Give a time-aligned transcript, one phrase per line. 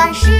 [0.00, 0.30] 巴士。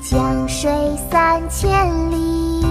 [0.00, 0.70] 江水
[1.10, 1.68] 三千
[2.12, 2.67] 里，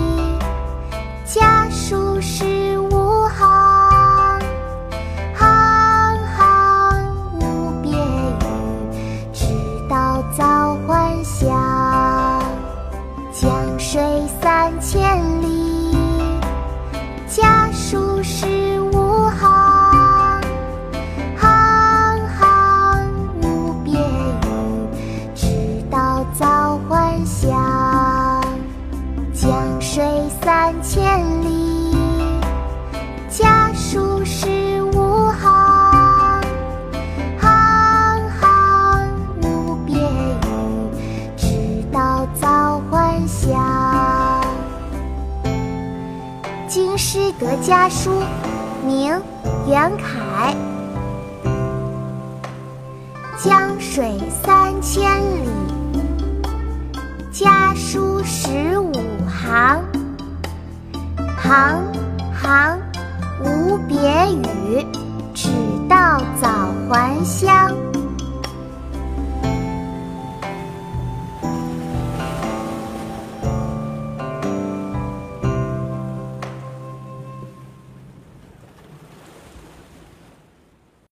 [29.98, 30.06] 水
[30.44, 31.92] 三千里，
[33.32, 36.44] 家书十五行。
[37.42, 39.10] 行行
[39.42, 40.56] 无别语，
[41.36, 44.46] 直到早还乡。
[46.68, 48.22] 京师得家书，
[48.86, 49.12] 明·
[49.68, 50.56] 袁凯。
[53.44, 55.50] 江水三千里，
[57.32, 58.92] 家书十五
[59.48, 59.82] 行。
[61.42, 61.82] 行
[62.42, 62.80] 行
[63.42, 63.96] 无别
[64.34, 64.86] 语，
[65.34, 65.50] 只
[65.88, 66.48] 道早
[66.90, 67.72] 还乡。